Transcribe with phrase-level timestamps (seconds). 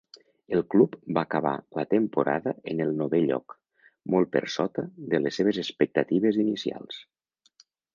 [0.55, 1.51] El club va acabar
[1.81, 3.57] la temporada en el novè lloc,
[4.17, 7.03] molt per sota de les seves expectatives inicials.